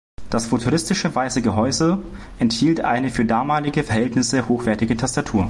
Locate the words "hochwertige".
4.47-4.97